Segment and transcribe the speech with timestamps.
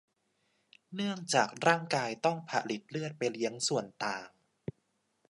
[0.95, 4.27] เนื่องจากร่างกายต้องผลิตเลือดไปเลี้ยงส่วนต่าง